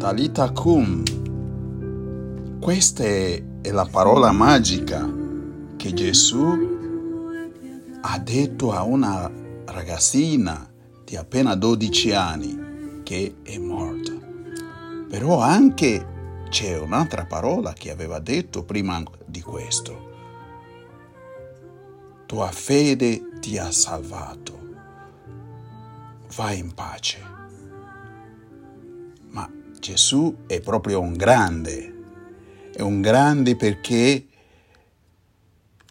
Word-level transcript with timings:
Talita 0.00 0.50
Kum. 0.52 1.02
Questa 2.58 3.04
è, 3.04 3.42
la 3.64 3.84
parola 3.84 4.32
magica 4.32 5.06
che 5.76 5.92
Gesù 5.92 6.58
ha 8.00 8.18
detto 8.18 8.72
a 8.72 8.82
una 8.82 9.30
ragazzina 9.66 10.66
di 11.04 11.16
appena 11.16 11.54
12 11.54 12.12
anni 12.14 13.02
che 13.02 13.40
è 13.42 13.58
morta. 13.58 14.14
Però 15.06 15.38
anche 15.38 16.44
c'è 16.48 16.78
un'altra 16.78 17.26
parola 17.26 17.74
che 17.74 17.90
aveva 17.90 18.20
detto 18.20 18.64
prima 18.64 19.02
di 19.26 19.42
questo. 19.42 20.08
Tua 22.24 22.50
fede 22.50 23.38
ti 23.38 23.58
ha 23.58 23.70
salvato. 23.70 24.60
Vai 26.34 26.58
in 26.58 26.72
pace. 26.72 27.39
Gesù 29.80 30.44
è 30.46 30.60
proprio 30.60 31.00
un 31.00 31.14
grande. 31.14 31.94
È 32.72 32.82
un 32.82 33.00
grande 33.00 33.56
perché 33.56 34.26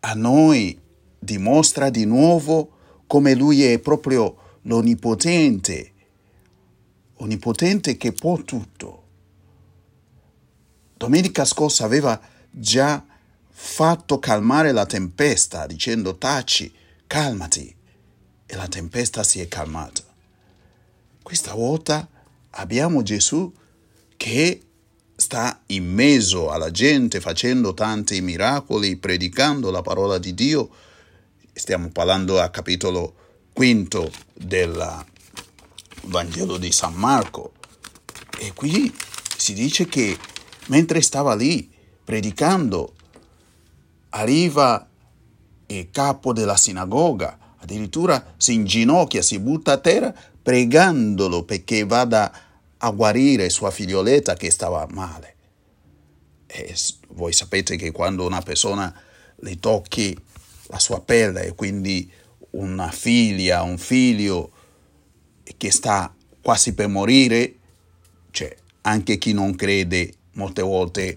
a 0.00 0.12
noi 0.12 0.78
dimostra 1.18 1.88
di 1.90 2.04
nuovo 2.04 2.76
come 3.06 3.34
lui 3.34 3.64
è 3.64 3.78
proprio 3.78 4.58
l'onnipotente, 4.62 5.92
onnipotente 7.16 7.96
che 7.96 8.12
può 8.12 8.36
tutto. 8.42 9.02
Domenica 10.96 11.46
scorsa 11.46 11.84
aveva 11.84 12.20
già 12.50 13.02
fatto 13.48 14.18
calmare 14.18 14.72
la 14.72 14.84
tempesta 14.84 15.66
dicendo 15.66 16.18
taci, 16.18 16.72
calmati 17.06 17.74
e 18.44 18.56
la 18.56 18.68
tempesta 18.68 19.22
si 19.22 19.40
è 19.40 19.48
calmata. 19.48 20.02
Questa 21.22 21.54
volta 21.54 22.06
abbiamo 22.50 23.02
Gesù 23.02 23.52
che 24.20 24.60
sta 25.16 25.62
in 25.68 25.90
mezzo 25.94 26.50
alla 26.50 26.70
gente 26.70 27.22
facendo 27.22 27.72
tanti 27.72 28.20
miracoli, 28.20 28.96
predicando 28.96 29.70
la 29.70 29.80
parola 29.80 30.18
di 30.18 30.34
Dio. 30.34 30.68
Stiamo 31.54 31.88
parlando 31.88 32.38
a 32.38 32.50
capitolo 32.50 33.14
quinto 33.54 34.12
del 34.34 35.06
Vangelo 36.02 36.58
di 36.58 36.70
San 36.70 36.92
Marco. 36.92 37.52
E 38.38 38.52
qui 38.52 38.94
si 39.38 39.54
dice 39.54 39.86
che 39.86 40.18
mentre 40.66 41.00
stava 41.00 41.34
lì 41.34 41.72
predicando, 42.04 42.92
arriva 44.10 44.86
il 45.68 45.88
capo 45.90 46.34
della 46.34 46.58
sinagoga, 46.58 47.54
addirittura 47.56 48.34
si 48.36 48.52
inginocchia, 48.52 49.22
si 49.22 49.38
butta 49.38 49.72
a 49.72 49.78
terra 49.78 50.14
pregandolo 50.42 51.42
perché 51.44 51.86
vada 51.86 52.30
a 52.30 52.49
a 52.82 52.90
guarire 52.90 53.50
sua 53.50 53.70
figlioletta 53.70 54.34
che 54.34 54.50
stava 54.50 54.86
male. 54.90 55.34
E 56.46 56.74
voi 57.08 57.32
sapete 57.32 57.76
che 57.76 57.90
quando 57.90 58.26
una 58.26 58.40
persona 58.40 58.92
le 59.36 59.58
tocchi 59.58 60.16
la 60.68 60.78
sua 60.78 61.00
pelle 61.00 61.46
e 61.46 61.54
quindi 61.54 62.10
una 62.50 62.90
figlia, 62.90 63.62
un 63.62 63.78
figlio 63.78 64.50
che 65.56 65.70
sta 65.70 66.14
quasi 66.42 66.74
per 66.74 66.88
morire, 66.88 67.54
cioè 68.30 68.54
anche 68.82 69.18
chi 69.18 69.32
non 69.32 69.54
crede 69.56 70.14
molte 70.32 70.62
volte 70.62 71.16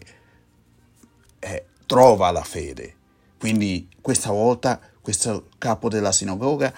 eh, 1.39 1.65
trova 1.85 2.31
la 2.31 2.43
fede. 2.43 2.95
Quindi 3.37 3.87
questa 4.01 4.31
volta 4.31 4.79
questo 5.01 5.49
capo 5.57 5.89
della 5.89 6.11
sinagoga 6.11 6.73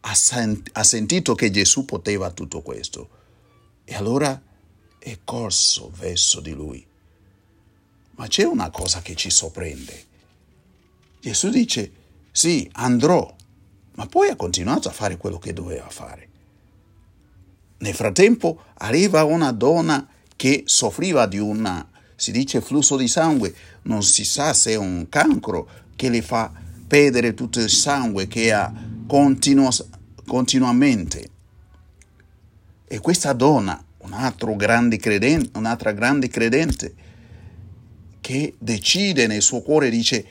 ha, 0.00 0.14
sent- 0.14 0.70
ha 0.72 0.82
sentito 0.82 1.34
che 1.34 1.50
Gesù 1.50 1.84
poteva 1.84 2.30
tutto 2.30 2.62
questo 2.62 3.22
e 3.84 3.94
allora 3.94 4.40
è 4.98 5.18
corso 5.24 5.90
verso 5.94 6.40
di 6.40 6.52
lui. 6.52 6.84
Ma 8.16 8.26
c'è 8.26 8.44
una 8.44 8.70
cosa 8.70 9.02
che 9.02 9.14
ci 9.14 9.30
sorprende. 9.30 10.04
Gesù 11.20 11.50
dice, 11.50 11.92
sì, 12.30 12.68
andrò, 12.72 13.34
ma 13.96 14.06
poi 14.06 14.28
ha 14.28 14.36
continuato 14.36 14.88
a 14.88 14.92
fare 14.92 15.16
quello 15.16 15.38
che 15.38 15.52
doveva 15.52 15.88
fare. 15.88 16.28
Nel 17.78 17.94
frattempo 17.94 18.64
arriva 18.74 19.24
una 19.24 19.52
donna 19.52 20.08
che 20.36 20.62
soffriva 20.66 21.26
di 21.26 21.38
un, 21.38 21.86
si 22.16 22.32
dice, 22.32 22.60
flusso 22.60 22.96
di 22.96 23.08
sangue, 23.08 23.54
non 23.82 24.02
si 24.02 24.24
sa 24.24 24.52
se 24.52 24.72
è 24.72 24.76
un 24.76 25.06
cancro 25.08 25.68
che 25.96 26.08
le 26.08 26.22
fa 26.22 26.52
perdere 26.86 27.34
tutto 27.34 27.60
il 27.60 27.70
sangue 27.70 28.26
che 28.26 28.52
ha 28.52 28.72
continuo, 29.06 29.68
continuamente. 30.26 31.30
E 32.86 33.00
questa 33.00 33.32
donna, 33.32 33.82
un 33.98 34.56
grande 34.56 34.98
credente, 34.98 35.58
un'altra 35.58 35.92
grande 35.92 36.28
credente, 36.28 36.94
che 38.20 38.54
decide 38.58 39.26
nel 39.26 39.42
suo 39.42 39.62
cuore, 39.62 39.90
dice, 39.90 40.26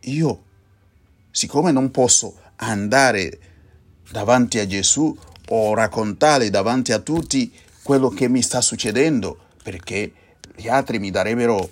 io, 0.00 0.44
siccome 1.30 1.72
non 1.72 1.90
posso 1.90 2.40
andare 2.56 3.38
davanti 4.10 4.58
a 4.58 4.66
Gesù 4.66 5.16
o 5.48 5.74
raccontare 5.74 6.50
davanti 6.50 6.92
a 6.92 6.98
tutti 6.98 7.52
quello 7.82 8.08
che 8.08 8.28
mi 8.28 8.42
sta 8.42 8.60
succedendo, 8.60 9.38
perché 9.62 10.12
gli 10.56 10.68
altri 10.68 10.98
mi 10.98 11.10
darebbero, 11.10 11.70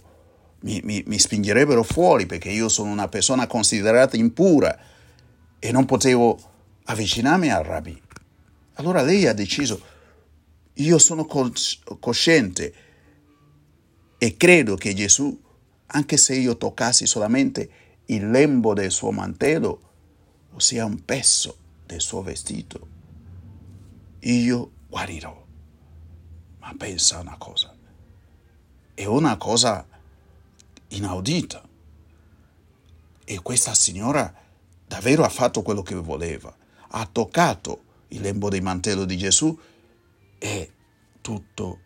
mi, 0.60 0.80
mi, 0.84 1.02
mi 1.06 1.18
spingerebbero 1.18 1.82
fuori, 1.82 2.26
perché 2.26 2.50
io 2.50 2.68
sono 2.68 2.90
una 2.90 3.08
persona 3.08 3.46
considerata 3.46 4.16
impura 4.16 4.76
e 5.58 5.72
non 5.72 5.84
potevo 5.84 6.38
avvicinarmi 6.84 7.50
al 7.50 7.64
rabbi. 7.64 8.00
Allora 8.74 9.02
lei 9.02 9.26
ha 9.26 9.32
deciso, 9.32 9.80
io 10.80 10.98
sono 10.98 11.26
cosciente 11.26 12.74
e 14.18 14.36
credo 14.36 14.76
che 14.76 14.94
Gesù, 14.94 15.38
anche 15.86 16.16
se 16.16 16.34
io 16.34 16.56
toccassi 16.56 17.06
solamente 17.06 17.70
il 18.06 18.30
lembo 18.30 18.74
del 18.74 18.90
suo 18.90 19.10
mantello, 19.10 19.80
ossia 20.52 20.84
un 20.84 21.04
pezzo 21.04 21.56
del 21.86 22.00
suo 22.00 22.22
vestito, 22.22 22.88
io 24.20 24.70
guarirò. 24.88 25.38
Ma 26.58 26.74
pensa 26.76 27.18
una 27.18 27.36
cosa, 27.38 27.74
è 28.94 29.04
una 29.04 29.36
cosa 29.36 29.86
inaudita. 30.88 31.68
E 33.24 33.40
questa 33.42 33.74
signora 33.74 34.34
davvero 34.86 35.24
ha 35.24 35.28
fatto 35.28 35.62
quello 35.62 35.82
che 35.82 35.94
voleva, 35.94 36.54
ha 36.88 37.08
toccato 37.10 37.84
il 38.08 38.22
lembo 38.22 38.48
del 38.48 38.62
mantello 38.62 39.04
di 39.04 39.16
Gesù 39.16 39.56
e 40.42 40.72
tutto 41.20 41.78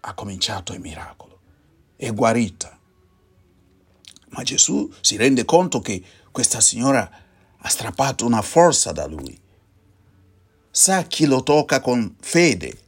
ha 0.00 0.14
cominciato 0.14 0.74
il 0.74 0.80
miracolo. 0.80 1.40
È 1.96 2.12
guarita. 2.12 2.78
Ma 4.28 4.42
Gesù 4.42 4.92
si 5.00 5.16
rende 5.16 5.44
conto 5.44 5.80
che 5.80 6.02
questa 6.30 6.60
signora 6.60 7.10
ha 7.56 7.68
strappato 7.68 8.26
una 8.26 8.42
forza 8.42 8.92
da 8.92 9.06
lui. 9.06 9.38
Sa 10.70 11.02
chi 11.04 11.24
lo 11.24 11.42
tocca 11.42 11.80
con 11.80 12.14
fede, 12.20 12.78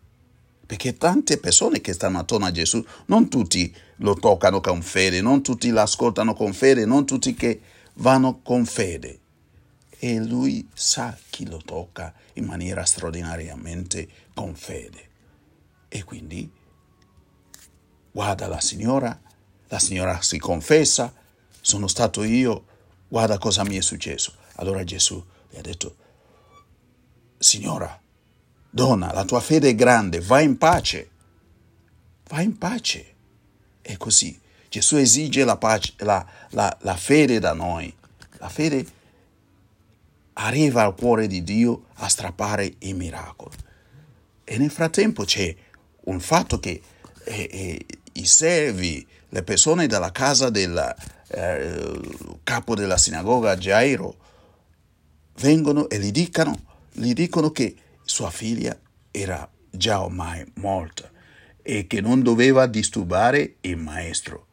perché 0.66 0.96
tante 0.96 1.38
persone 1.38 1.80
che 1.80 1.94
stanno 1.94 2.18
attorno 2.18 2.46
a 2.46 2.52
Gesù, 2.52 2.84
non 3.06 3.28
tutti 3.28 3.74
lo 3.96 4.14
toccano 4.14 4.60
con 4.60 4.82
fede, 4.82 5.20
non 5.20 5.42
tutti 5.42 5.70
l'ascoltano 5.70 6.34
con 6.34 6.52
fede, 6.52 6.84
non 6.84 7.04
tutti 7.04 7.34
che 7.34 7.60
vanno 7.94 8.40
con 8.42 8.64
fede. 8.64 9.21
E 10.04 10.18
lui 10.18 10.68
sa 10.74 11.16
chi 11.30 11.46
lo 11.46 11.58
tocca 11.58 12.12
in 12.32 12.44
maniera 12.44 12.84
straordinariamente 12.84 14.08
con 14.34 14.56
fede. 14.56 15.10
E 15.86 16.02
quindi 16.02 16.50
guarda 18.10 18.48
la 18.48 18.60
signora, 18.60 19.16
la 19.68 19.78
signora 19.78 20.20
si 20.20 20.40
confessa, 20.40 21.14
sono 21.60 21.86
stato 21.86 22.24
io, 22.24 22.64
guarda 23.06 23.38
cosa 23.38 23.62
mi 23.62 23.76
è 23.76 23.80
successo. 23.80 24.34
Allora 24.56 24.82
Gesù 24.82 25.24
le 25.50 25.58
ha 25.58 25.62
detto, 25.62 25.96
signora, 27.38 27.96
donna, 28.68 29.12
la 29.12 29.24
tua 29.24 29.38
fede 29.38 29.68
è 29.68 29.74
grande, 29.76 30.18
vai 30.18 30.46
in 30.46 30.58
pace, 30.58 31.10
vai 32.24 32.42
in 32.42 32.58
pace. 32.58 33.14
E 33.80 33.96
così 33.96 34.36
Gesù 34.68 34.96
esige 34.96 35.44
la, 35.44 35.56
pace, 35.58 35.92
la, 35.98 36.26
la, 36.50 36.76
la 36.80 36.96
fede 36.96 37.38
da 37.38 37.52
noi. 37.52 37.96
La 38.38 38.48
fede 38.48 39.00
arriva 40.42 40.82
al 40.82 40.94
cuore 40.94 41.26
di 41.26 41.42
Dio 41.42 41.86
a 41.94 42.08
strappare 42.08 42.74
i 42.80 42.94
miracoli. 42.94 43.56
E 44.44 44.58
nel 44.58 44.70
frattempo 44.70 45.24
c'è 45.24 45.54
un 46.04 46.20
fatto 46.20 46.58
che 46.58 46.80
eh, 47.24 47.48
eh, 47.50 47.86
i 48.14 48.26
servi, 48.26 49.06
le 49.28 49.42
persone 49.42 49.86
della 49.86 50.10
casa 50.10 50.50
del 50.50 50.94
eh, 51.28 52.00
capo 52.42 52.74
della 52.74 52.98
sinagoga 52.98 53.56
Jairo, 53.56 54.16
vengono 55.36 55.88
e 55.88 55.98
gli 55.98 56.10
dicono, 56.10 56.58
gli 56.92 57.12
dicono 57.12 57.50
che 57.50 57.76
sua 58.04 58.30
figlia 58.30 58.78
era 59.10 59.48
già 59.70 60.02
ormai 60.02 60.44
morta 60.54 61.10
e 61.62 61.86
che 61.86 62.00
non 62.00 62.22
doveva 62.22 62.66
disturbare 62.66 63.56
il 63.60 63.76
maestro. 63.76 64.46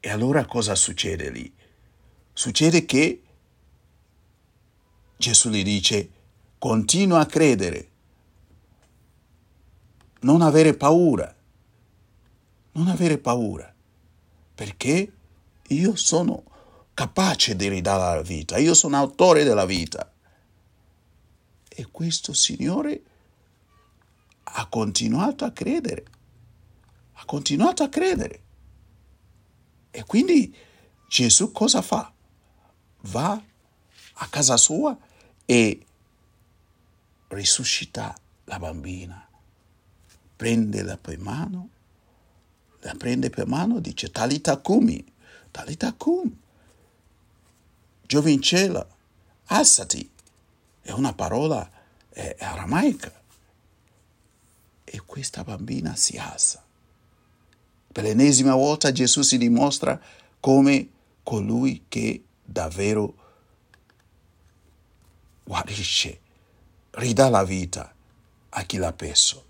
E 0.00 0.10
allora 0.10 0.44
cosa 0.44 0.74
succede 0.74 1.30
lì? 1.30 1.52
Succede 2.32 2.84
che 2.84 3.22
Gesù 5.18 5.48
gli 5.50 5.64
dice, 5.64 6.10
continua 6.58 7.18
a 7.18 7.26
credere, 7.26 7.90
non 10.20 10.42
avere 10.42 10.74
paura, 10.74 11.34
non 12.72 12.86
avere 12.86 13.18
paura, 13.18 13.74
perché 14.54 15.12
io 15.66 15.96
sono 15.96 16.44
capace 16.94 17.56
di 17.56 17.68
ridare 17.68 18.14
la 18.14 18.22
vita, 18.22 18.58
io 18.58 18.74
sono 18.74 18.96
autore 18.96 19.42
della 19.42 19.66
vita. 19.66 20.08
E 21.68 21.88
questo 21.90 22.32
Signore 22.32 23.02
ha 24.44 24.66
continuato 24.66 25.44
a 25.44 25.50
credere, 25.50 26.04
ha 27.14 27.24
continuato 27.24 27.82
a 27.82 27.88
credere. 27.88 28.42
E 29.90 30.04
quindi 30.04 30.54
Gesù 31.08 31.50
cosa 31.50 31.82
fa? 31.82 32.12
Va 33.00 33.42
a 34.20 34.26
casa 34.28 34.56
sua 34.56 34.96
e 35.50 35.86
risuscita 37.28 38.14
la 38.44 38.58
bambina, 38.58 39.26
prende 40.36 40.82
la 40.82 40.98
per 40.98 41.18
mano, 41.18 41.68
la 42.80 42.94
prende 42.98 43.30
per 43.30 43.46
mano, 43.46 43.80
dice 43.80 44.10
Talita 44.10 44.58
Kumi, 44.58 45.02
Talita 45.50 45.94
Kum, 45.94 46.30
giovincella, 48.02 48.86
alzati, 49.46 50.10
è 50.82 50.90
una 50.90 51.14
parola 51.14 51.70
è 52.10 52.36
aramaica. 52.40 53.10
E 54.84 55.02
questa 55.06 55.44
bambina 55.44 55.96
si 55.96 56.18
alza. 56.18 56.62
Per 57.90 58.04
l'ennesima 58.04 58.54
volta 58.54 58.92
Gesù 58.92 59.22
si 59.22 59.38
dimostra 59.38 59.98
come 60.40 60.90
colui 61.22 61.84
che 61.88 62.24
davvero 62.44 63.27
guarisce, 65.48 66.20
ridà 66.90 67.30
la 67.30 67.42
vita 67.42 67.90
a 68.50 68.62
chi 68.64 68.76
l'ha 68.76 68.92
perso. 68.92 69.44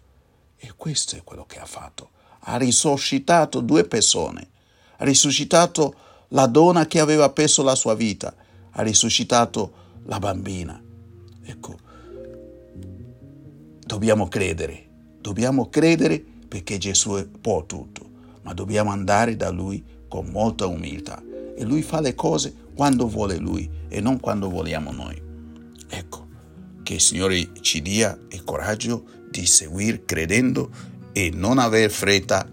E 0.57 0.73
questo 0.77 1.17
è 1.17 1.25
quello 1.25 1.45
che 1.45 1.59
ha 1.59 1.67
fatto. 1.67 2.11
Ha 2.41 2.57
risuscitato 2.57 3.61
due 3.61 3.83
persone. 3.85 4.49
Ha 4.99 5.05
risuscitato 5.05 5.95
la 6.29 6.47
donna 6.47 6.87
che 6.87 7.01
aveva 7.01 7.31
perso 7.31 7.65
la 7.65 7.75
sua 7.75 7.95
vita. 7.95 8.33
Ha 8.71 8.83
risuscitato 8.83 9.73
la 10.05 10.21
bambina. 10.21 10.81
Ecco, 11.43 11.79
dobbiamo 13.85 14.29
credere. 14.29 14.87
Dobbiamo 15.21 15.69
credere 15.69 16.25
perché 16.49 16.79
Gesù 16.79 17.29
può 17.41 17.67
tutto, 17.67 18.09
ma 18.43 18.55
dobbiamo 18.55 18.91
andare 18.93 19.37
da 19.37 19.51
Lui 19.51 19.85
con 20.07 20.27
molta 20.27 20.67
umiltà. 20.67 21.21
E 21.57 21.65
Lui 21.65 21.83
fa 21.83 22.01
le 22.01 22.15
cose 22.15 22.55
quando 22.75 23.09
vuole 23.09 23.37
Lui 23.37 23.69
e 23.89 24.01
non 24.01 24.21
quando 24.21 24.49
vogliamo 24.49 24.93
noi. 24.93 25.27
Che 26.89 26.95
il 26.95 27.01
Signore 27.03 27.51
ci 27.61 27.83
dia 27.83 28.19
il 28.31 28.45
coraggio 28.45 29.27
di 29.31 29.45
seguire 29.45 30.07
credendo 30.07 30.71
e 31.13 31.31
non 31.31 31.59
aver 31.59 31.91
fretta 31.91 32.51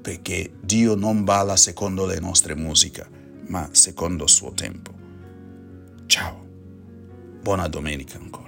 perché 0.00 0.52
Dio 0.60 0.94
non 0.94 1.24
balla 1.24 1.56
secondo 1.56 2.06
le 2.06 2.20
nostre 2.20 2.54
musiche, 2.54 3.04
ma 3.48 3.68
secondo 3.72 4.22
il 4.22 4.30
suo 4.30 4.52
tempo. 4.52 4.92
Ciao, 6.06 6.46
buona 7.42 7.66
domenica 7.66 8.16
ancora. 8.16 8.46